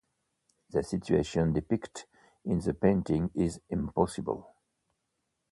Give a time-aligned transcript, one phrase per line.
[0.71, 2.05] The situation depicted
[2.43, 4.49] in the painting is impossible.